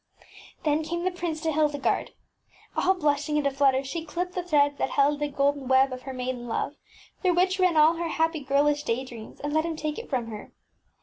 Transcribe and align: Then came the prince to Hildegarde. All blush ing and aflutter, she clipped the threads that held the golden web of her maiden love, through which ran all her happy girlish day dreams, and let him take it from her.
Then 0.63 0.81
came 0.81 1.03
the 1.03 1.11
prince 1.11 1.41
to 1.41 1.51
Hildegarde. 1.51 2.15
All 2.75 2.95
blush 2.95 3.29
ing 3.29 3.37
and 3.37 3.45
aflutter, 3.45 3.83
she 3.83 4.03
clipped 4.03 4.33
the 4.33 4.41
threads 4.41 4.79
that 4.79 4.89
held 4.89 5.19
the 5.19 5.27
golden 5.27 5.67
web 5.67 5.93
of 5.93 6.01
her 6.09 6.11
maiden 6.13 6.47
love, 6.47 6.73
through 7.21 7.35
which 7.35 7.59
ran 7.59 7.77
all 7.77 7.97
her 7.97 8.07
happy 8.07 8.39
girlish 8.39 8.81
day 8.81 9.05
dreams, 9.05 9.39
and 9.41 9.53
let 9.53 9.63
him 9.63 9.75
take 9.75 9.99
it 9.99 10.09
from 10.09 10.25
her. 10.31 10.53